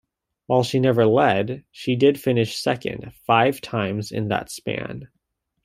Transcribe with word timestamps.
While 0.47 0.63
she 0.63 0.79
never 0.79 1.05
led, 1.05 1.63
she 1.69 1.95
did 1.95 2.19
finish 2.19 2.57
second 2.57 3.13
five 3.13 3.61
times 3.61 4.11
in 4.11 4.29
that 4.29 4.49
span. 4.49 5.09